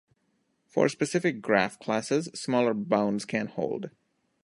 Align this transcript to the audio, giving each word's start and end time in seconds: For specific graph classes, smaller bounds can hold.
For 0.65 0.89
specific 0.89 1.43
graph 1.43 1.77
classes, 1.77 2.27
smaller 2.33 2.73
bounds 2.73 3.23
can 3.23 3.45
hold. 3.45 3.91